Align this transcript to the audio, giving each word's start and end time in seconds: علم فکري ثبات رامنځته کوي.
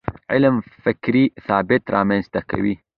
علم 0.31 0.55
فکري 0.83 1.23
ثبات 1.45 1.83
رامنځته 1.95 2.39
کوي. 2.49 2.75